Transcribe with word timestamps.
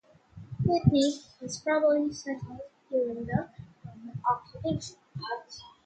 Putney 0.65 1.19
was 1.39 1.59
probably 1.63 2.11
settled 2.11 2.57
during 2.89 3.23
the 3.23 3.49
Roman 3.85 4.19
occupation. 4.27 4.95